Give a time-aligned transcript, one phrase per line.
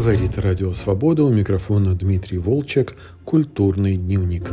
[0.00, 4.50] Говорит Радио Свобода, у микрофона Дмитрий Волчек, «Культурный дневник».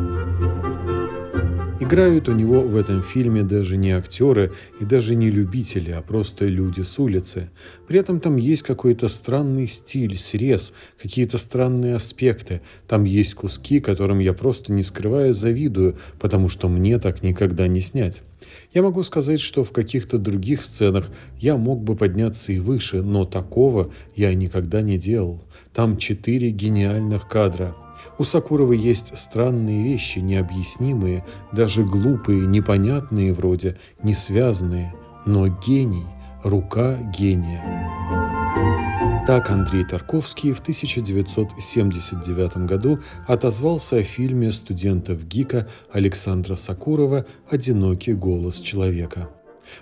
[1.80, 6.48] Играют у него в этом фильме даже не актеры и даже не любители, а просто
[6.48, 7.50] люди с улицы.
[7.88, 12.60] При этом там есть какой-то странный стиль, срез, какие-то странные аспекты.
[12.86, 17.80] Там есть куски, которым я просто не скрывая завидую, потому что мне так никогда не
[17.80, 18.22] снять.
[18.78, 21.10] Я могу сказать, что в каких-то других сценах
[21.40, 25.42] я мог бы подняться и выше, но такого я никогда не делал.
[25.74, 27.76] Там четыре гениальных кадра–
[28.20, 34.94] у Сакурова есть странные вещи, необъяснимые, даже глупые, непонятные вроде, не связанные,
[35.26, 36.06] но гений,
[36.44, 37.87] рука гения.
[39.28, 48.62] Так Андрей Тарковский в 1979 году отозвался о фильме студентов ГИКа Александра Сакурова «Одинокий голос
[48.62, 49.30] человека».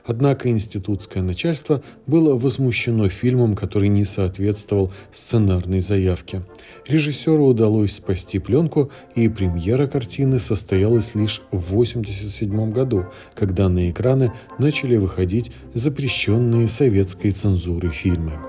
[0.03, 6.41] Однако институтское начальство было возмущено фильмом, который не соответствовал сценарной заявке.
[6.88, 14.34] Режиссеру удалось спасти пленку, и премьера картины состоялась лишь в 1987 году, когда на экраны
[14.58, 18.39] начали выходить запрещенные советской цензурой фильмы.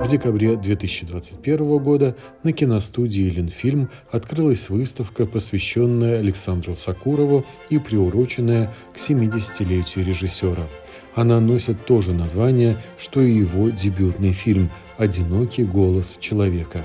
[0.00, 8.96] В декабре 2021 года на киностудии «Ленфильм» открылась выставка, посвященная Александру Сакурову и приуроченная к
[8.96, 10.66] 70-летию режиссера.
[11.14, 16.82] Она носит то же название, что и его дебютный фильм «Одинокий голос человека».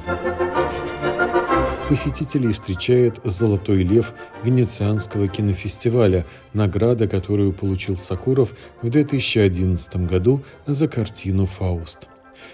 [1.87, 4.13] Посетителей встречает «Золотой лев»
[4.43, 12.09] Венецианского кинофестиваля, награда, которую получил Сакуров в 2011 году за картину «Фауст».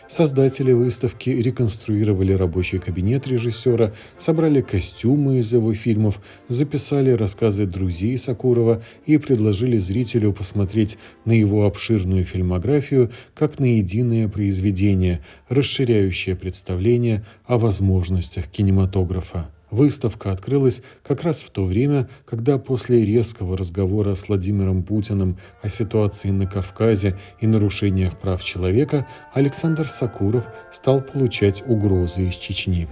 [0.08, 8.82] Создатели выставки реконструировали рабочий кабинет режиссера, собрали костюмы из его фильмов, записали рассказы друзей Сакурова
[9.06, 17.58] и предложили зрителю посмотреть на его обширную фильмографию как на единое произведение, расширяющее представление о
[17.58, 19.50] возможностях кинематографа.
[19.72, 25.70] Выставка открылась как раз в то время, когда после резкого разговора с Владимиром Путиным о
[25.70, 32.90] ситуации на Кавказе и нарушениях прав человека Александр Сакуров стал получать угрозы из Чечни.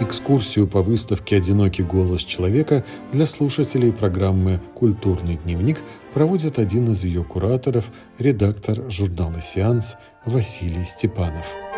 [0.00, 5.78] Экскурсию по выставке «Одинокий голос человека» для слушателей программы «Культурный дневник»
[6.12, 11.73] проводит один из ее кураторов, редактор журнала «Сеанс» Василий Степанов.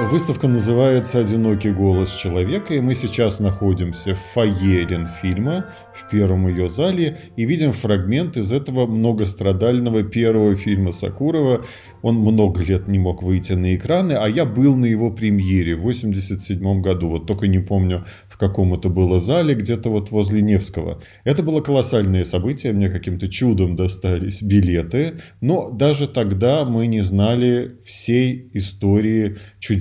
[0.00, 6.68] Выставка называется «Одинокий голос человека», и мы сейчас находимся в фойе Ленфильма, в первом ее
[6.68, 11.64] зале, и видим фрагмент из этого многострадального первого фильма Сакурова
[12.02, 15.82] он много лет не мог выйти на экраны, а я был на его премьере в
[15.82, 17.08] 87 году.
[17.08, 21.02] Вот только не помню, в каком это было зале, где-то вот возле Невского.
[21.24, 25.14] Это было колоссальное событие, мне каким-то чудом достались билеты.
[25.40, 29.36] Но даже тогда мы не знали всей истории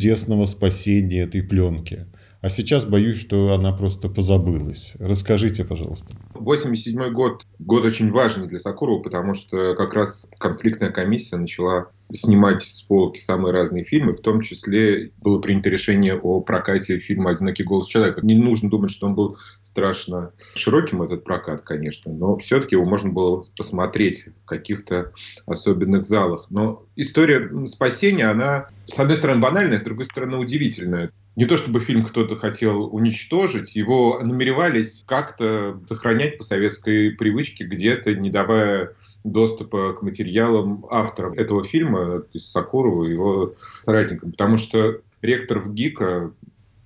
[0.07, 2.05] чудесного спасения этой пленки.
[2.41, 4.95] А сейчас боюсь, что она просто позабылась.
[4.99, 6.15] Расскажите, пожалуйста.
[6.35, 12.61] 87 год, год очень важный для Сакурова, потому что как раз конфликтная комиссия начала снимать
[12.61, 17.63] с полки самые разные фильмы, в том числе было принято решение о прокате фильма «Одинокий
[17.63, 18.21] голос человека».
[18.23, 23.11] Не нужно думать, что он был страшно широким, этот прокат, конечно, но все-таки его можно
[23.11, 25.11] было посмотреть в каких-то
[25.45, 26.47] особенных залах.
[26.49, 31.79] Но история спасения, она, с одной стороны, банальная, с другой стороны, удивительная не то чтобы
[31.81, 38.93] фильм кто-то хотел уничтожить, его намеревались как-то сохранять по советской привычке, где-то не давая
[39.23, 43.53] доступа к материалам авторам этого фильма, то есть Сакурову и его
[43.83, 44.31] соратникам.
[44.31, 46.31] Потому что ректор в ГИКа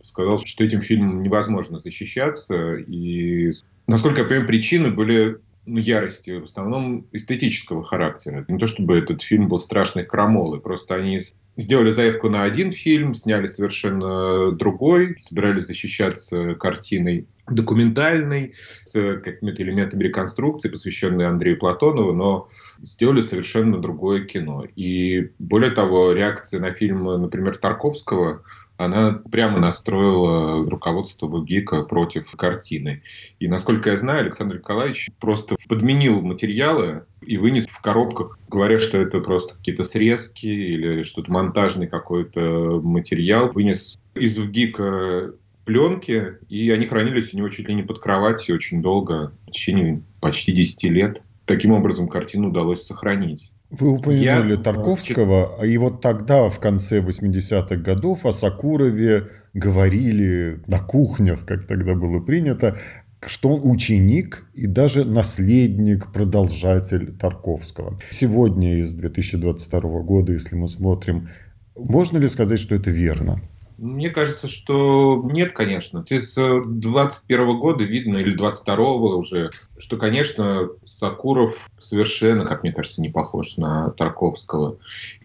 [0.03, 2.75] сказал, что этим фильмом невозможно защищаться.
[2.75, 3.51] И,
[3.88, 8.45] насколько я понимаю, причины были ярости, в основном эстетического характера.
[8.47, 11.22] Не то чтобы этот фильм был страшной крамолой, просто они
[11.57, 18.53] сделали заявку на один фильм, сняли совершенно другой, собирались защищаться картиной документальной,
[18.86, 22.47] с какими-то элементами реконструкции, посвященной Андрею Платонову, но
[22.81, 24.65] сделали совершенно другое кино.
[24.75, 28.44] И более того, реакция на фильм, например, Тарковского
[28.86, 33.04] она прямо настроила руководство ВГИКа против картины.
[33.39, 39.00] И, насколько я знаю, Александр Николаевич просто подменил материалы и вынес в коробках, говоря, что
[39.00, 43.51] это просто какие-то срезки или что-то монтажный какой-то материал.
[43.51, 45.34] Вынес из ВГИКа
[45.66, 50.01] пленки, и они хранились у него чуть ли не под кроватью очень долго, в течение
[50.19, 51.22] почти 10 лет.
[51.45, 53.51] Таким образом, картину удалось сохранить.
[53.71, 54.57] Вы упомянули Я...
[54.57, 61.65] Тарковского, а и вот тогда, в конце 80-х годов, о Сакурове говорили на кухнях, как
[61.68, 62.77] тогда было принято.
[63.25, 68.00] что он ученик и даже наследник, продолжатель Тарковского.
[68.09, 71.27] Сегодня из 2022 года, если мы смотрим,
[71.75, 73.41] можно ли сказать, что это верно?
[73.81, 76.06] Мне кажется, что нет, конечно.
[76.07, 79.50] С 21 года видно, или 22 уже,
[79.80, 84.78] что, конечно, Сакуров совершенно, как мне кажется, не похож на Тарковского.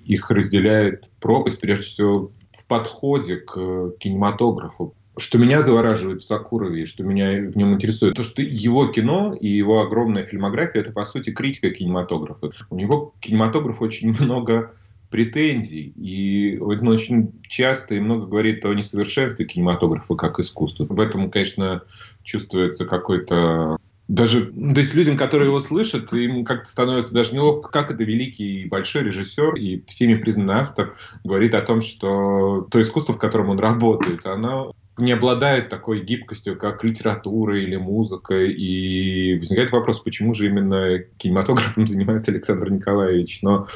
[0.07, 7.03] Их разделяет пропасть, прежде всего, в подходе к кинематографу что меня завораживает в Сакурове, что
[7.03, 11.31] меня в нем интересует, то, что его кино и его огромная фильмография– это, по сути,
[11.31, 12.51] критика кинематографа.
[12.69, 14.73] У него к кинематографу очень много
[15.11, 20.87] претензий, и он очень часто и много говорит о несовершенстве кинематографа как искусства.
[20.89, 21.83] В этом, конечно,
[22.23, 27.91] чувствуется какой-то даже, то есть людям, которые его слышат, им как-то становится даже неловко, как
[27.91, 33.15] это великий и большой режиссер и всеми признанный автор говорит о том, что то искусство,
[33.15, 38.35] в котором он работает, оно не обладает такой гибкостью, как литература или музыка.
[38.45, 43.41] И возникает вопрос, почему же именно кинематографом занимается Александр Николаевич.
[43.43, 43.67] Но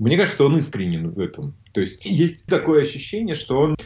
[0.00, 1.54] мне кажется, он искренен в этом.
[1.72, 3.76] То есть есть такое ощущение, что он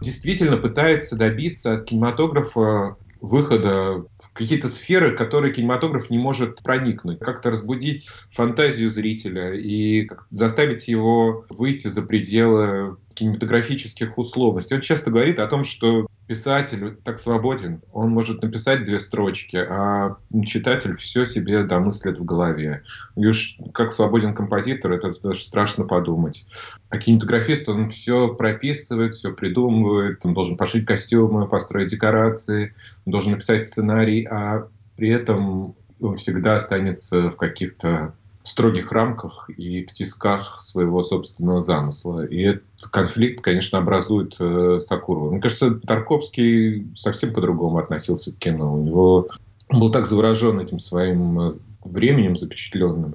[0.00, 7.18] действительно пытается добиться от кинематографа выхода в какие-то сферы, которые кинематограф не может проникнуть.
[7.18, 14.76] Как-то разбудить фантазию зрителя и заставить его выйти за пределы кинематографических условностей.
[14.76, 20.16] Он часто говорит о том, что писатель так свободен, он может написать две строчки, а
[20.46, 22.84] читатель все себе домыслит в голове.
[23.16, 26.46] И уж как свободен композитор, это даже страшно подумать.
[26.88, 32.76] А кинематографист, он все прописывает, все придумывает, он должен пошить костюмы, построить декорации,
[33.06, 39.84] он должен написать сценарий, а при этом он всегда останется в каких-то строгих рамках и
[39.84, 42.24] в тисках своего собственного замысла.
[42.24, 45.30] И этот конфликт, конечно, образует э, Сакурова.
[45.30, 48.74] Мне кажется, Тарковский совсем по-другому относился к кино.
[48.74, 49.28] У него
[49.68, 51.52] был так заворожен этим своим э,
[51.84, 53.14] временем запечатленным,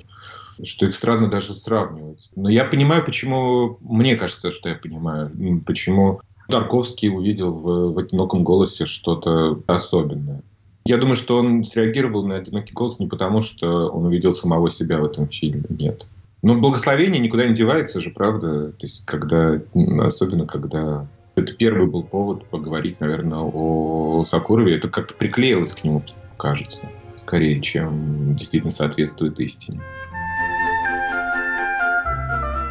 [0.63, 2.29] что их странно даже сравнивать.
[2.35, 5.31] Но я понимаю, почему, мне кажется, что я понимаю,
[5.65, 10.43] почему Тарковский увидел в, в «Одиноком голосе» что-то особенное.
[10.85, 14.99] Я думаю, что он среагировал на «Одинокий голос» не потому, что он увидел самого себя
[14.99, 15.63] в этом фильме.
[15.69, 16.05] Нет.
[16.43, 18.71] Но благословение никуда не девается же, правда?
[18.71, 19.59] То есть, когда,
[20.03, 24.75] особенно когда это первый был повод поговорить, наверное, о Сакурове.
[24.75, 26.03] Это как-то приклеилось к нему,
[26.37, 29.81] кажется, скорее, чем действительно соответствует истине.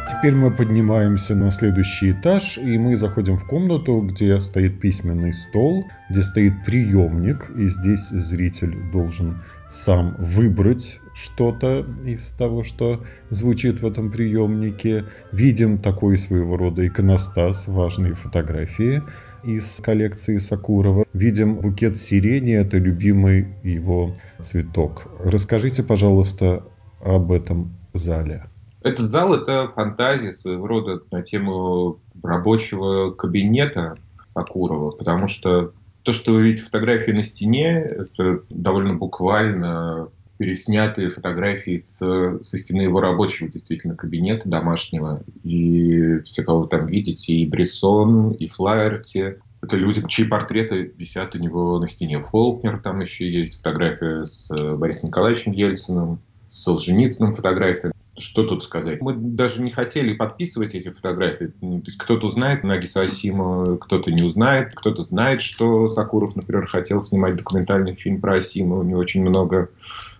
[0.07, 5.85] Теперь мы поднимаемся на следующий этаж, и мы заходим в комнату, где стоит письменный стол,
[6.11, 13.87] где стоит приемник, и здесь зритель должен сам выбрать что-то из того, что звучит в
[13.87, 15.05] этом приемнике.
[15.31, 19.01] Видим такой своего рода иконостас, важные фотографии
[19.43, 21.05] из коллекции Сакурова.
[21.13, 25.07] Видим букет сирени, это любимый его цветок.
[25.19, 26.63] Расскажите, пожалуйста,
[27.01, 28.43] об этом зале.
[28.85, 33.95] Этот зал– это фантазия своего рода на тему рабочего кабинета
[34.27, 35.73] Сакурова, потому что
[36.03, 41.97] то, что вы видите фотографии на стене, это довольно буквально переснятые фотографии с,
[42.43, 45.23] со стены его рабочего действительно кабинета домашнего.
[45.41, 49.39] И все, кого вы там видите, и Брессон, и Флаерти.
[49.63, 52.21] Это люди, чьи портреты висят у него на стене.
[52.21, 56.19] Фолкнер там еще есть, фотография с Борисом Николаевичем Ельциным,
[56.51, 59.01] с Солженицыным фотография что тут сказать?
[59.01, 61.51] Мы даже не хотели подписывать эти фотографии.
[61.61, 66.67] Ну, то есть кто-то узнает Нагиса Асима, кто-то не узнает, кто-то знает, что Сакуров, например,
[66.67, 68.77] хотел снимать документальный фильм про Асима.
[68.77, 69.69] У него очень много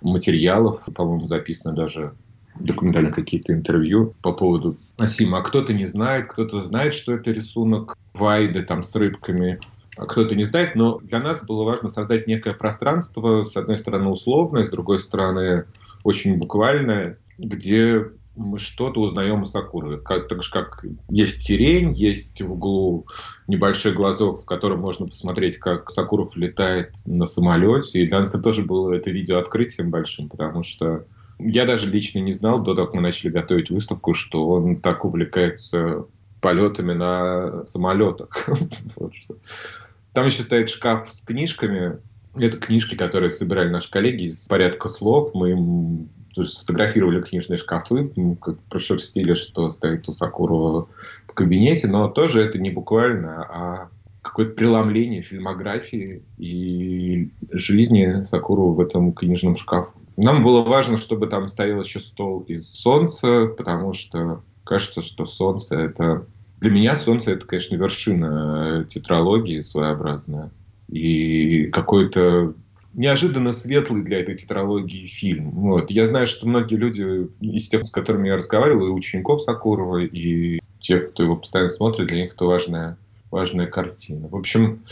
[0.02, 2.14] материалов, по-моему, записано даже
[2.60, 5.40] документально какие-то интервью по поводу Асима.
[5.40, 9.60] А кто-то не знает, кто-то знает, что это рисунок Вайды там с рыбками
[9.98, 14.10] а кто-то не знает, но для нас было важно создать некое пространство, с одной стороны
[14.10, 15.66] условное, с другой стороны
[16.04, 19.98] очень буквальное, где мы что-то узнаем о Сакурове.
[19.98, 23.08] Как, так же, как есть терень, есть в углу
[23.48, 28.01] небольшой глазок, в котором можно посмотреть, как Сакуров летает на самолете.
[28.01, 31.06] И для нас это тоже было это видео открытием большим, потому что
[31.39, 35.06] я даже лично не знал до того, как мы начали готовить выставку, что он так
[35.06, 36.06] увлекается
[36.42, 38.48] полетами на самолетах.
[40.13, 42.00] Там еще стоит шкаф с книжками.
[42.36, 45.32] Это книжки, которые собирали наши коллеги из порядка слов.
[45.34, 46.10] Мы им
[46.44, 48.12] сфотографировали книжные шкафы,
[48.42, 50.88] как прошерстили, что стоит у Сакурова
[51.27, 53.89] в кабинете, но тоже это не буквально, а
[54.22, 59.94] какое-то преломление фильмографии и жизни Сакурова в этом книжном шкафу.
[60.18, 65.75] Нам было важно, чтобы там стоял еще стол из солнца, потому что кажется, что солнце
[65.75, 66.25] это...
[66.60, 70.51] Для меня солнце это, конечно, вершина тетралогии своеобразная.
[70.89, 72.54] И какой-то
[72.96, 75.52] неожиданно светлый для этой тетралогии фильм.
[75.52, 75.92] Вот.
[75.92, 80.60] Я знаю, что многие люди, из тех, с которыми я разговаривал, и учеников Сакурова, и
[80.80, 82.98] тех, кто его постоянно смотрит, для них это важная,
[83.32, 84.28] важная картина.
[84.28, 84.84] В общем,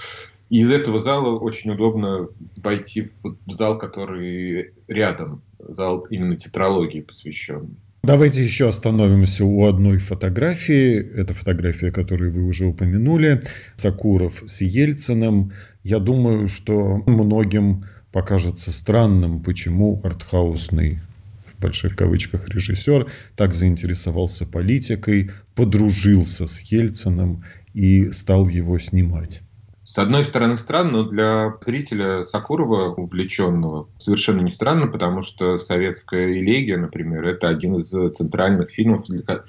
[0.49, 7.77] из этого зала очень удобно войти в зал, который рядом, зал именно тетралогии посвященный.
[8.05, 10.99] Давайте еще остановимся у одной фотографии.
[11.15, 13.39] Это фотография, которую вы уже упомянули.
[13.77, 15.53] Сакуров с Ельциным.
[15.83, 20.99] Я думаю, что многим покажется странным, почему артхаусный
[21.45, 29.41] в больших кавычках режиссер так заинтересовался политикой, подружился с Ельциным и стал его снимать.
[29.85, 36.31] С одной стороны, странно, но для зрителя Сакурова, увлеченного, совершенно не странно, потому что «Советская
[36.33, 39.05] элегия», например, это один из центральных фильмов,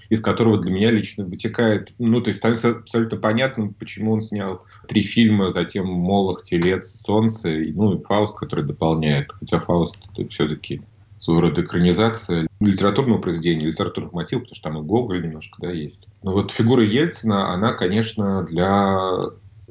[0.09, 4.65] из которого для меня лично вытекает, ну, то есть становится абсолютно понятным, почему он снял
[4.89, 9.31] три фильма, затем «Молох», «Телец», «Солнце», ну, и «Фауст», который дополняет.
[9.33, 10.83] Хотя «Фауст» это все-таки
[11.19, 16.07] своего рода экранизация литературного произведения, литературных мотивов, потому что там и Гоголь немножко да, есть.
[16.23, 19.21] Но вот фигура Ельцина, она, конечно, для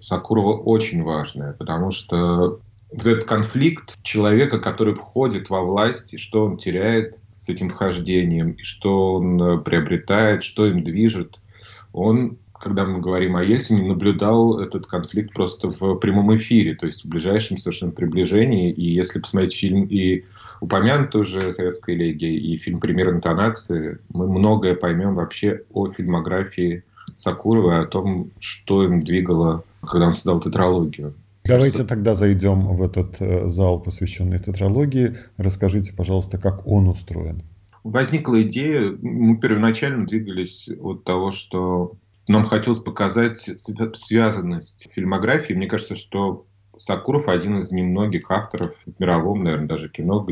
[0.03, 2.59] Сакурова очень важная, потому что
[2.91, 8.51] вот этот конфликт человека, который входит во власть, и что он теряет с этим вхождением,
[8.51, 11.39] и что он э, приобретает, что им движет,
[11.93, 17.05] он, когда мы говорим о Ельцине, наблюдал этот конфликт просто в прямом эфире, то есть
[17.05, 18.73] в ближайшем совершенно приближении.
[18.73, 20.25] И если посмотреть фильм и
[20.59, 26.83] упомянут уже «Советская легия» и фильм «Пример интонации», мы многое поймем вообще о фильмографии
[27.15, 31.15] Сакурова, о том, что им двигало когда он создал тетралогию.
[31.45, 31.87] Давайте что...
[31.87, 35.17] тогда зайдем в этот э, зал, посвященный тетралогии.
[35.37, 37.43] Расскажите, пожалуйста, как он устроен.
[37.83, 41.97] Возникла идея, мы первоначально двигались от того, что
[42.29, 43.49] нам хотелось показать
[43.95, 45.53] связанность фильмографии.
[45.53, 46.45] Мне кажется, что
[46.77, 50.25] Сакуров один из немногих авторов в мировом, наверное, даже кино,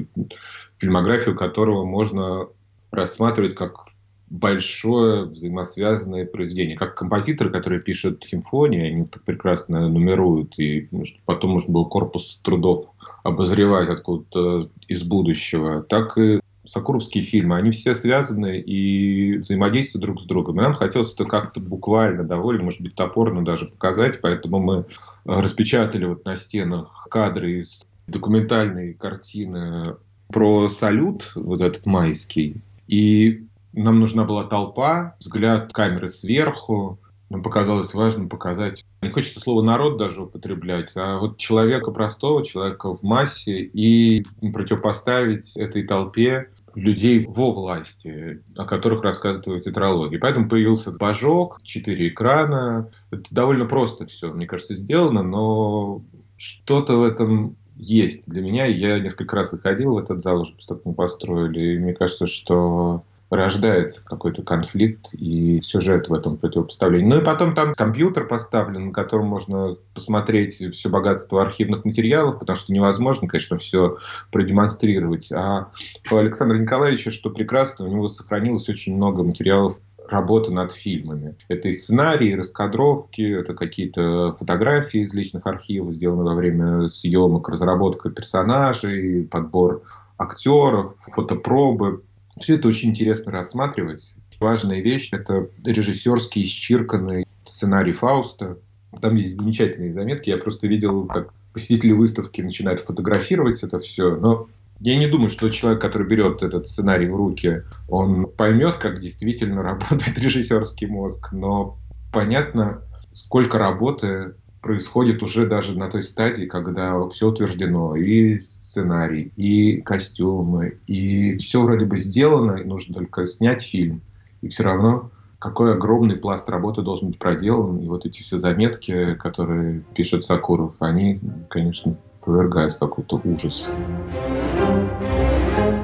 [0.77, 2.47] фильмографию которого можно
[2.89, 3.90] рассматривать как
[4.31, 6.77] большое взаимосвязанное произведение.
[6.77, 12.91] Как композиторы, которые пишут симфонии, они прекрасно нумеруют, и ну, потом можно было корпус трудов
[13.23, 20.25] обозревать откуда-то из будущего, так и сакуровские фильмы, они все связаны и взаимодействуют друг с
[20.25, 20.59] другом.
[20.59, 24.85] И нам хотелось это как-то буквально довольно, может быть, топорно даже показать, поэтому мы
[25.25, 29.95] распечатали вот на стенах кадры из документальной картины
[30.29, 33.43] про салют, вот этот майский, и
[33.73, 36.99] нам нужна была толпа, взгляд камеры сверху.
[37.29, 42.93] Нам показалось важным показать, не хочется слово «народ» даже употреблять, а вот человека простого, человека
[42.93, 50.19] в массе и противопоставить этой толпе людей во власти, о которых рассказывает тетралогия.
[50.19, 52.89] Поэтому появился божок, четыре экрана.
[53.11, 56.01] Это довольно просто все, мне кажется, сделано, но
[56.37, 58.65] что-то в этом есть для меня.
[58.65, 63.03] Я несколько раз заходил в этот зал, уже что мы построили, и мне кажется, что
[63.31, 67.07] рождается какой-то конфликт и сюжет в этом противопоставлении.
[67.07, 72.57] Ну и потом там компьютер поставлен, на котором можно посмотреть все богатство архивных материалов, потому
[72.57, 73.97] что невозможно, конечно, все
[74.31, 75.31] продемонстрировать.
[75.31, 75.69] А
[76.11, 81.37] у Александра Николаевича, что прекрасно, у него сохранилось очень много материалов работы над фильмами.
[81.47, 87.47] Это и сценарии, и раскадровки, это какие-то фотографии из личных архивов, сделанные во время съемок,
[87.47, 89.83] разработка персонажей, подбор
[90.17, 92.03] актеров, фотопробы.
[92.41, 94.15] Все это очень интересно рассматривать.
[94.39, 98.57] Важная вещь– это режиссерский исчирканный сценарий Фауста.
[98.99, 100.29] Там есть замечательные заметки.
[100.29, 104.15] Я просто видел, как посетители выставки начинают фотографировать это все.
[104.15, 104.47] Но
[104.79, 109.61] я не думаю, что человек, который берет этот сценарий в руки, он поймет, как действительно
[109.63, 111.31] работает режиссерский мозг.
[111.31, 111.77] Но
[112.11, 112.81] понятно,
[113.13, 120.77] сколько работы происходит уже даже на той стадии, когда все утверждено, и сценарий, и костюмы,
[120.87, 124.01] и все вроде бы сделано, и нужно только снять фильм.
[124.41, 127.79] И все равно какой огромный пласт работы должен быть проделан.
[127.79, 133.67] И вот эти все заметки, которые пишет Сакуров, они, конечно, повергают какой-то ужас.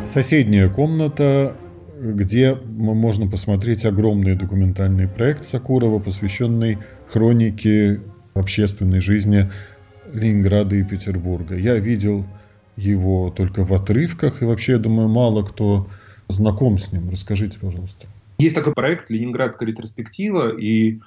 [0.06, 1.56] Соседняя комната,
[2.00, 8.02] где можно посмотреть огромный документальный проект Сакурова, посвященный хронике
[8.40, 9.52] общественной жизни
[10.14, 11.56] Ленинграда и Петербурга.
[11.56, 12.26] Я видел
[12.76, 15.88] его только в отрывках, и вообще, я думаю, мало кто
[16.28, 17.10] знаком с ним.
[17.10, 18.08] Расскажите, пожалуйста.
[18.38, 21.00] Есть такой проект «Ленинградская ретроспектива», и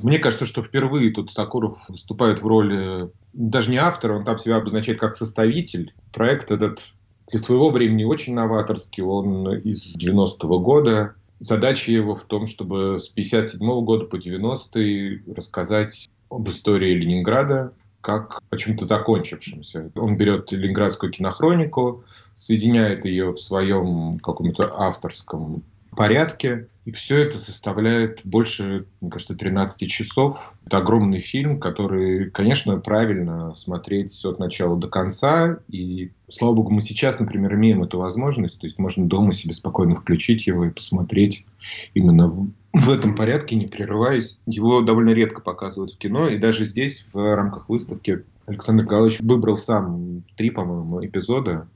[0.00, 4.56] мне кажется, что впервые тут Сакуров выступает в роли даже не автора, он там себя
[4.56, 5.92] обозначает как составитель.
[6.12, 6.94] Проект этот
[7.30, 11.14] для своего времени очень новаторский, он из 90-го года.
[11.40, 17.72] Задача его в том, чтобы с 57 -го года по 90-й рассказать об истории Ленинграда,
[18.00, 19.90] как о чем-то закончившемся.
[19.94, 22.04] Он берет Ленинградскую кинохронику,
[22.34, 25.62] соединяет ее в своем каком-то авторском
[25.96, 26.68] порядке.
[26.88, 30.54] И все это составляет больше, мне кажется, 13 часов.
[30.64, 35.58] Это огромный фильм, который, конечно, правильно смотреть от начала до конца.
[35.68, 38.58] И, слава богу, мы сейчас, например, имеем эту возможность.
[38.58, 41.44] То есть можно дома себе спокойно включить его и посмотреть
[41.92, 44.40] именно в этом порядке, не прерываясь.
[44.46, 46.30] Его довольно редко показывают в кино.
[46.30, 51.68] И даже здесь, в рамках выставки, Александр Николаевич выбрал сам три, по-моему, эпизода,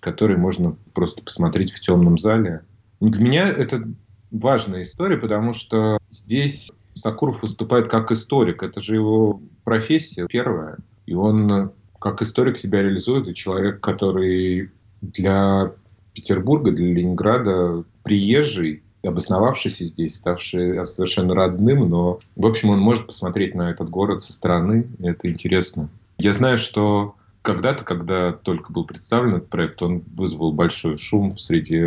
[0.00, 2.62] которые можно просто посмотреть в темном зале
[3.00, 3.84] для меня это
[4.30, 8.62] важная история, потому что здесь Сакуров выступает как историк.
[8.62, 10.78] Это же его профессия первая.
[11.06, 13.28] И он как историк себя реализует.
[13.28, 14.70] И человек, который
[15.00, 15.72] для
[16.12, 23.54] Петербурга, для Ленинграда приезжий, обосновавшийся здесь, ставший совершенно родным, но, в общем, он может посмотреть
[23.54, 25.88] на этот город со стороны, это интересно.
[26.18, 27.14] Я знаю, что
[27.48, 31.78] когда-то, когда только был представлен этот проект, он вызвал большой шум среди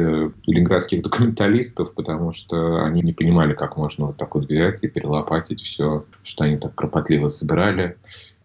[0.48, 5.62] ленинградских документалистов, потому что они не понимали, как можно вот так вот взять и перелопатить
[5.62, 7.96] все, что они так кропотливо собирали.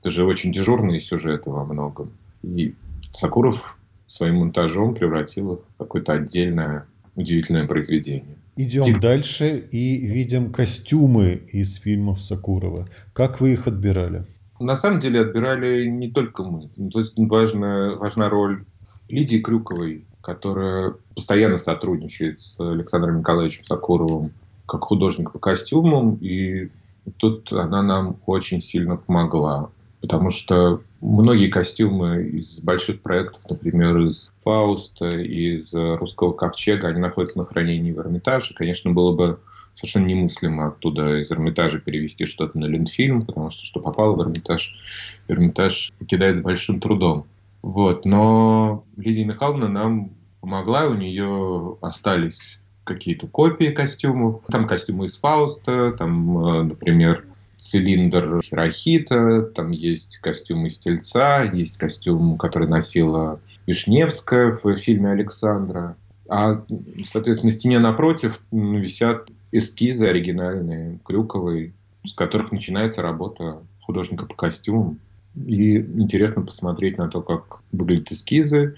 [0.00, 2.10] Это же очень дежурные сюжеты во многом.
[2.42, 2.74] И
[3.12, 8.36] Сакуров своим монтажом превратил их в какое-то отдельное удивительное произведение.
[8.56, 9.00] Идем Тих...
[9.00, 12.86] дальше и видим костюмы из фильмов Сакурова.
[13.14, 14.26] Как вы их отбирали?
[14.58, 16.70] На самом деле отбирали не только мы.
[16.76, 18.64] Ну, то есть важна, важна роль
[19.08, 24.32] Лидии Крюковой, которая постоянно сотрудничает с Александром Николаевичем Сокуровым
[24.66, 26.16] как художник по костюмам.
[26.20, 26.70] И
[27.18, 29.70] тут она нам очень сильно помогла.
[30.00, 37.38] Потому что многие костюмы из больших проектов, например, из Фауста, из Русского ковчега, они находятся
[37.38, 38.54] на хранении в Эрмитаже.
[38.54, 39.38] Конечно, было бы
[39.76, 44.74] совершенно немыслимо оттуда из Эрмитажа перевести что-то на Ленфильм, потому что что попало в Эрмитаж,
[45.28, 47.26] Эрмитаж кидает с большим трудом.
[47.62, 48.04] Вот.
[48.06, 50.10] Но Лидия Михайловна нам
[50.40, 54.42] помогла, у нее остались какие-то копии костюмов.
[54.48, 57.26] Там костюмы из Фауста, там, э, например,
[57.58, 65.96] цилиндр Хирохита, там есть костюм из Тельца, есть костюм, который носила Вишневская в фильме Александра.
[66.28, 66.64] А,
[67.08, 74.98] соответственно, на стене напротив висят эскизы оригинальные, Крюковой, с которых начинается работа художника по костюмам.
[75.36, 78.76] И интересно посмотреть на то, как выглядят эскизы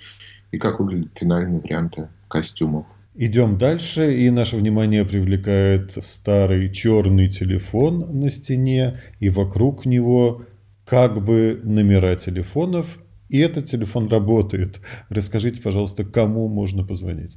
[0.51, 2.87] и как выглядят финальные варианты костюмов.
[3.15, 10.45] Идем дальше, и наше внимание привлекает старый черный телефон на стене, и вокруг него
[10.85, 14.81] как бы номера телефонов, и этот телефон работает.
[15.09, 17.37] Расскажите, пожалуйста, кому можно позвонить?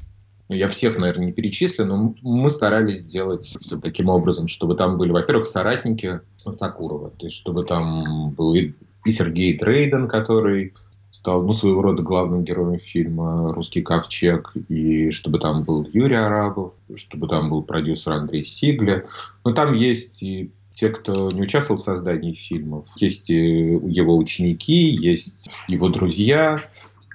[0.51, 4.97] Ну, я всех, наверное, не перечислю, но мы старались сделать все таким образом, чтобы там
[4.97, 8.73] были, во-первых, соратники Сакурова, то есть чтобы там был и,
[9.07, 10.73] Сергей Трейден, который
[11.09, 16.73] стал ну, своего рода главным героем фильма «Русский ковчег», и чтобы там был Юрий Арабов,
[16.95, 19.05] чтобы там был продюсер Андрей Сигля.
[19.45, 22.87] Но там есть и те, кто не участвовал в создании фильмов.
[22.97, 26.59] Есть его ученики, есть его друзья,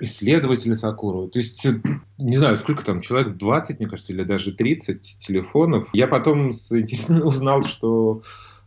[0.01, 1.29] исследователи Сакуру.
[1.29, 1.81] То есть, э,
[2.19, 5.89] не знаю, сколько там, человек 20, мне кажется, или даже 30 телефонов.
[5.93, 6.51] Я потом
[7.23, 8.23] узнал, что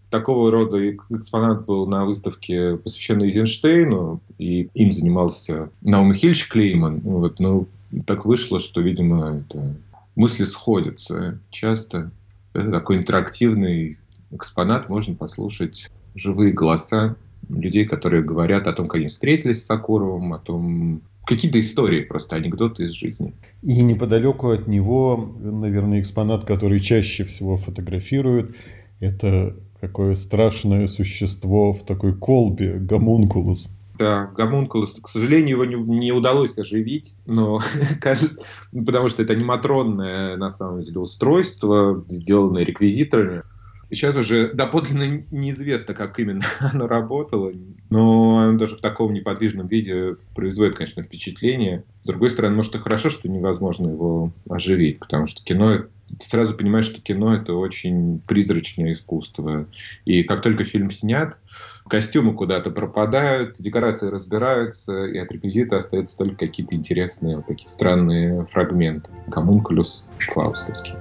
[0.10, 7.02] такого рода экспонат был на выставке, посвященной Эйзенштейну, и им занимался Наум Хильч Клейман.
[7.02, 7.68] Вот, ну,
[8.06, 9.76] так вышло, что, видимо, это
[10.16, 12.12] мысли сходятся часто.
[12.54, 13.98] Это такой интерактивный
[14.32, 17.16] экспонат, можно послушать живые голоса
[17.48, 22.36] людей, которые говорят о том, как они встретились с Сакуровым, о том, какие-то истории, просто
[22.36, 23.36] анекдоты из жизни.
[23.62, 28.56] И неподалеку от него, наверное, экспонат, который чаще всего фотографируют,
[29.00, 33.70] это такое страшное существо в такой колбе, гомункулус.
[34.00, 37.60] Да, гомункулус, к сожалению, его не, не удалось оживить, но
[38.02, 38.40] кажется,
[38.74, 43.44] потому что это аниматронное на самом деле устройство, сделанное реквизиторами.
[43.92, 47.52] Сейчас уже доподлинно неизвестно, как именно оно работало,
[47.90, 51.84] но оно даже в таком неподвижном виде производит, конечно, впечатление.
[52.04, 55.86] С другой стороны, может, и хорошо, что невозможно его оживить, потому что кино
[56.18, 59.68] ты сразу понимаешь, что кино это очень призрачное искусство.
[60.06, 61.40] И как только фильм снят,
[61.88, 68.46] костюмы куда-то пропадают, декорации разбираются, и от реквизита остаются только какие-то интересные вот такие странные
[68.46, 69.12] фрагменты.
[69.28, 70.96] Гомункулюс Клаустовский.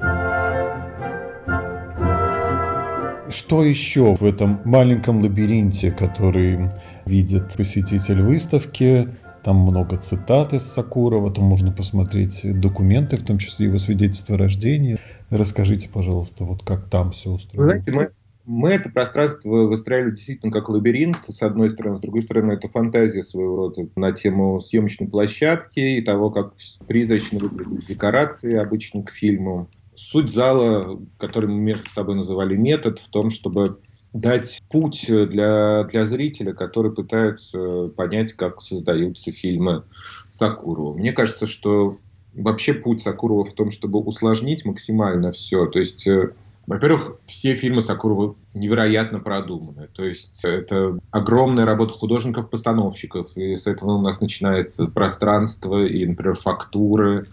[3.31, 6.61] Что еще в этом маленьком лабиринте, который
[7.07, 9.09] видит посетитель выставки?
[9.45, 14.39] Там много цитат из Сакурова, там можно посмотреть документы, в том числе его свидетельство о
[14.39, 14.99] рождении.
[15.31, 17.65] Расскажите, пожалуйста, вот как там все устроено.
[17.65, 18.11] Вы знаете, мы,
[18.49, 21.99] Мы это пространство выстраивали действительно как лабиринт, с одной стороны.
[21.99, 26.55] С другой стороны, это фантазия своего рода на тему съемочной площадки и того, как
[26.87, 29.69] призрачно выглядят декорации обычно к фильму.
[29.99, 33.81] Суть зала, который мы между собой называли метод, в том, чтобы
[34.13, 39.83] дать путь для, для зрителя, который пытается понять, как создаются фильмы
[40.31, 40.95] Сакуру.
[40.95, 41.99] Мне кажется, что
[42.33, 45.67] вообще путь Сакурова в том, чтобы усложнить максимально все.
[45.67, 46.31] То есть э,
[46.69, 49.89] во-первых, все фильмы Сакурова невероятно продуманы.
[49.95, 53.35] То есть это огромная работа художников-постановщиков.
[53.39, 57.27] И с этого у нас начинается пространство и, например, фактуры.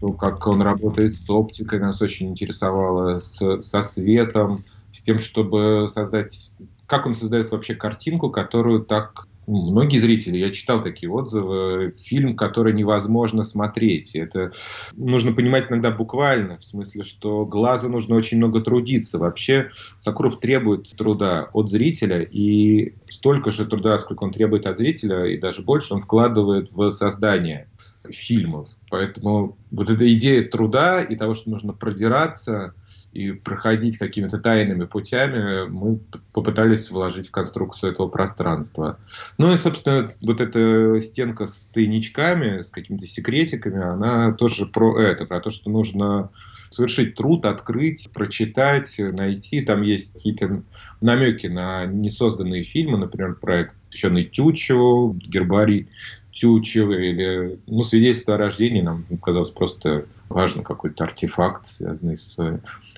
[0.00, 5.88] Ну, как он работает с оптикой, нас очень интересовало, с, со светом, с тем, чтобы
[5.88, 6.52] создать...
[6.86, 12.72] Как он создает вообще картинку, которую так многие зрители, я читал такие отзывы, фильм, который
[12.72, 14.14] невозможно смотреть.
[14.16, 14.52] Это
[14.96, 19.18] нужно понимать иногда буквально, в смысле, что глазу нужно очень много трудиться.
[19.18, 25.26] Вообще Сакуров требует труда от зрителя, и столько же труда, сколько он требует от зрителя,
[25.26, 27.68] и даже больше он вкладывает в создание
[28.12, 28.70] фильмов.
[28.90, 32.74] Поэтому вот эта идея труда и того, что нужно продираться–
[33.16, 36.00] и проходить какими-то тайными путями, мы
[36.34, 38.98] попытались вложить в конструкцию этого пространства.
[39.38, 45.24] Ну и, собственно, вот эта стенка с тайничками, с какими-то секретиками, она тоже про это,
[45.24, 46.30] про то, что нужно
[46.68, 49.62] совершить труд, открыть, прочитать, найти.
[49.62, 50.62] Там есть какие-то
[51.00, 55.88] намеки на несозданные фильмы, например, проект, посвященный Тютчеву, гербарий
[56.36, 62.38] Тютчева, или ну, свидетельство о рождении нам казалось просто важно какой-то артефакт, связанный с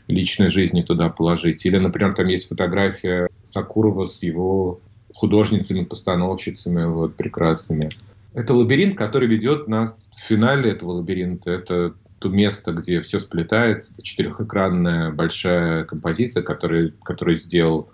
[0.09, 1.65] личной жизни туда положить.
[1.65, 4.81] Или, например, там есть фотография Сакурова с его
[5.15, 7.91] художницами, постановщицами вот, прекрасными.
[8.35, 11.51] Это лабиринт, который ведет нас в финале этого лабиринта.
[11.53, 13.93] Это то место, где все сплетается.
[13.93, 17.89] Это четырехэкранная большая композиция, которую, которую сделал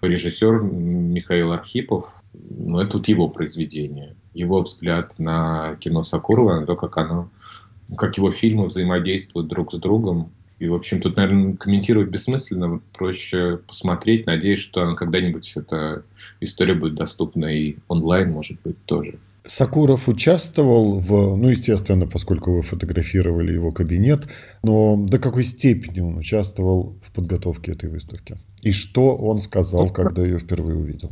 [0.00, 2.22] режиссер Михаил Архипов.
[2.32, 4.16] Ну, это вот его произведение.
[4.36, 7.30] Его взгляд на кино Сакурова, на то, как оно,
[7.96, 10.30] как его фильмы взаимодействуют друг с другом.
[10.58, 12.80] И, в общем, тут, наверное, комментировать бессмысленно.
[12.92, 14.26] Проще посмотреть.
[14.26, 16.02] Надеюсь, что когда-нибудь эта
[16.40, 19.18] история будет доступна и онлайн, может быть, тоже.
[19.46, 24.26] Сакуров участвовал в, ну, естественно, поскольку вы фотографировали его кабинет,
[24.62, 28.38] но до какой степени он участвовал в подготовке этой выставки?
[28.62, 31.10] И что он сказал, когда ее впервые увидел?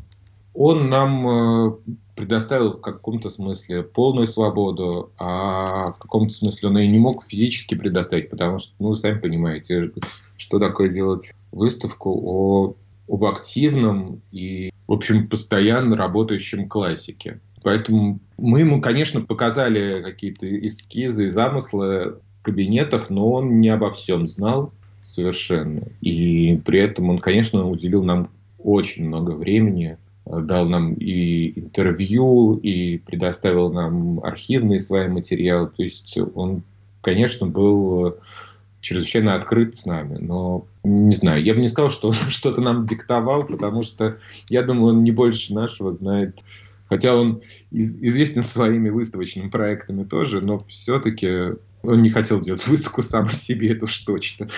[0.54, 1.72] Он нам э,
[2.14, 7.74] предоставил в каком-то смысле полную свободу, а в каком-то смысле он ее не мог физически
[7.74, 9.90] предоставить, потому что, ну, сами понимаете,
[10.36, 12.76] что такое делать выставку о,
[13.08, 17.40] об активном и, в общем, постоянно работающем классике.
[17.64, 23.90] Поэтому мы ему, конечно, показали какие-то эскизы и замыслы в кабинетах, но он не обо
[23.90, 25.82] всем знал совершенно.
[26.00, 32.98] И при этом он, конечно, уделил нам очень много времени дал нам и интервью, и
[32.98, 35.68] предоставил нам архивные свои материалы.
[35.68, 36.62] То есть он,
[37.02, 38.16] конечно, был
[38.80, 40.18] чрезвычайно открыт с нами.
[40.18, 44.62] Но, не знаю, я бы не сказал, что он что-то нам диктовал, потому что, я
[44.62, 46.40] думаю, он не больше нашего знает
[46.88, 53.02] Хотя он из, известен своими выставочными проектами тоже, но все-таки он не хотел делать выставку
[53.02, 54.48] сам себе, это уж точно.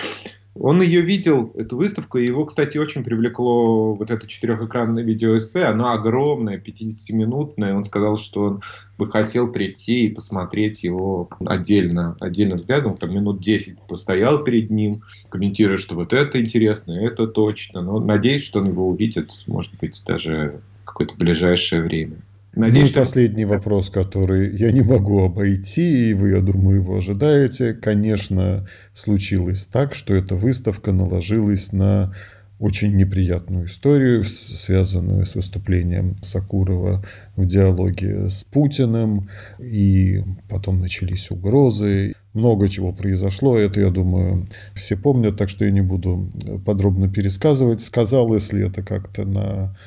[0.59, 5.65] Он ее видел, эту выставку, и его, кстати, очень привлекло вот это четырехэкранное видеоэссе.
[5.65, 7.75] Оно огромное, 50-минутное.
[7.75, 8.61] Он сказал, что он
[8.97, 12.97] бы хотел прийти и посмотреть его отдельно, отдельным взглядом.
[12.97, 17.81] Там минут 10 постоял перед ним, комментируя, что вот это интересно, это точно.
[17.81, 22.17] Но надеюсь, что он его увидит, может быть, даже какое-то ближайшее время.
[22.57, 22.99] Надеюсь, ну и что...
[22.99, 27.73] последний вопрос, который я не могу обойти, и вы, я думаю, его ожидаете.
[27.73, 32.13] Конечно, случилось так, что эта выставка наложилась на
[32.59, 39.23] очень неприятную историю, связанную с выступлением Сакурова в диалоге с Путиным.
[39.59, 42.13] И потом начались угрозы.
[42.33, 43.57] Много чего произошло.
[43.57, 46.31] Это, я думаю, все помнят, так что я не буду
[46.65, 47.81] подробно пересказывать.
[47.81, 49.77] Сказал, если это как-то на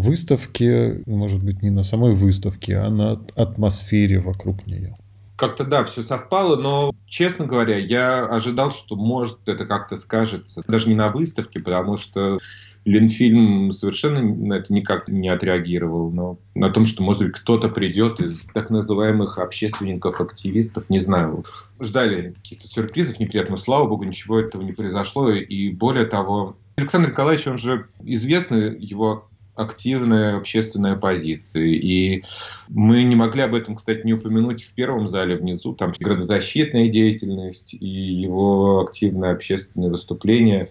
[0.00, 4.96] выставке, может быть, не на самой выставке, а на атмосфере вокруг нее.
[5.36, 10.64] Как-то да, все совпало, но, честно говоря, я ожидал, что может это как-то скажется.
[10.66, 12.38] Даже не на выставке, потому что
[12.84, 18.20] Ленфильм совершенно на это никак не отреагировал, но на том, что, может быть, кто-то придет
[18.20, 21.44] из так называемых общественников, активистов, не знаю.
[21.80, 25.30] Ждали каких-то сюрпризов неприятных, слава богу, ничего этого не произошло.
[25.30, 29.27] И более того, Александр Николаевич, он же известный, его
[29.58, 31.64] активная общественная позиция.
[31.66, 32.22] И
[32.68, 35.74] мы не могли об этом, кстати, не упомянуть в первом зале внизу.
[35.74, 40.70] Там градозащитная деятельность и его активное общественное выступление.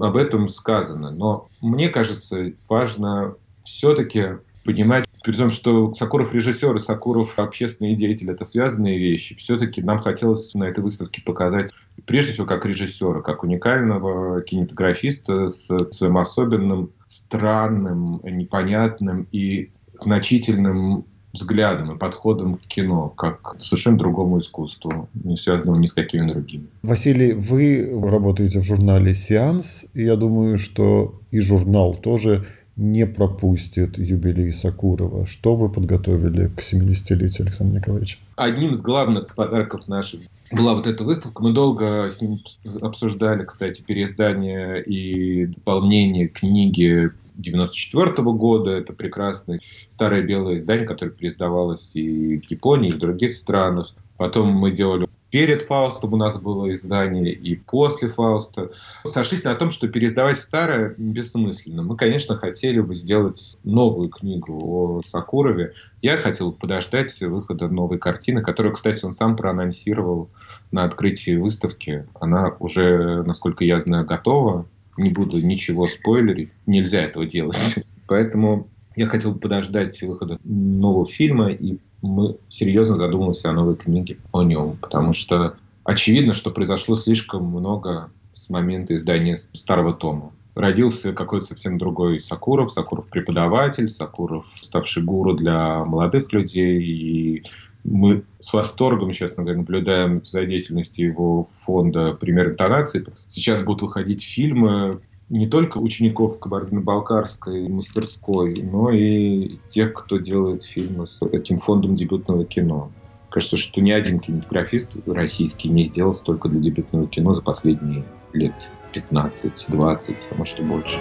[0.00, 1.10] Об этом сказано.
[1.10, 8.30] Но мне кажется, важно все-таки понимать, при том, что Сакуров режиссер и Сакуров общественный деятель–
[8.32, 11.70] это связанные вещи, все-таки нам хотелось на этой выставке показать,
[12.06, 21.04] прежде всего, как режиссера, как уникального кинематографиста с своим особенным, странным, непонятным и значительным
[21.34, 26.30] взглядом и подходом к кино, как к совершенно другому искусству, не связанному ни с какими
[26.30, 26.66] другими.
[26.82, 33.98] Василий, вы работаете в журнале «Сеанс», и я думаю, что и журнал тоже не пропустит
[33.98, 35.26] юбилей Сакурова.
[35.26, 38.18] Что вы подготовили к 70-летию Александра Николаевича?
[38.36, 41.42] Одним из главных подарков наших была вот эта выставка.
[41.42, 42.40] Мы долго с ним
[42.80, 48.70] обсуждали, кстати, переиздание и дополнение книги 94 -го года.
[48.70, 53.94] Это прекрасное старое белое издание, которое переиздавалось и в Японии, и в других странах.
[54.16, 58.70] Потом мы делали перед Фаустом у нас было издание и после Фауста.
[59.04, 61.82] Сошлись на том, что переиздавать старое бессмысленно.
[61.82, 65.72] Мы, конечно, хотели бы сделать новую книгу о Сакурове.
[66.02, 70.30] Я хотел подождать выхода новой картины, которую, кстати, он сам проанонсировал
[70.70, 72.06] на открытии выставки.
[72.20, 74.66] Она уже, насколько я знаю, готова.
[74.96, 76.52] Не буду ничего спойлерить.
[76.66, 77.84] Нельзя этого делать.
[78.06, 84.42] Поэтому я хотел подождать выхода нового фильма и мы серьезно задумываемся о новой книге о
[84.42, 90.32] нем, потому что очевидно, что произошло слишком много с момента издания старого тома.
[90.54, 97.42] Родился какой-то совсем другой Сакуров, Сакуров преподаватель, Сакуров ставший гуру для молодых людей, и
[97.84, 103.06] мы с восторгом, честно говоря, наблюдаем за деятельностью его фонда «Пример интонации».
[103.26, 105.00] Сейчас будут выходить фильмы
[105.34, 112.44] не только учеников Кабардино-Балкарской мастерской, но и тех, кто делает фильмы с этим фондом дебютного
[112.44, 112.92] кино.
[113.30, 118.54] Кажется, что ни один кинематографист российский не сделал столько для дебютного кино за последние лет
[118.92, 120.98] 15-20, а может и больше.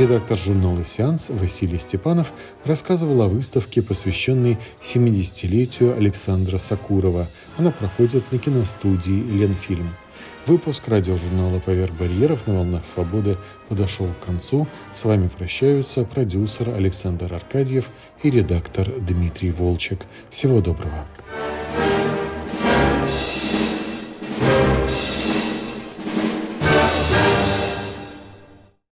[0.00, 2.32] Редактор журнала «Сеанс» Василий Степанов
[2.64, 7.26] рассказывал о выставке, посвященной 70-летию Александра Сакурова.
[7.58, 9.94] Она проходит на киностудии «Ленфильм».
[10.46, 13.36] Выпуск радиожурнала «Поверх барьеров» на волнах свободы
[13.68, 14.66] подошел к концу.
[14.94, 17.90] С вами прощаются продюсер Александр Аркадьев
[18.22, 20.06] и редактор Дмитрий Волчек.
[20.30, 21.04] Всего доброго.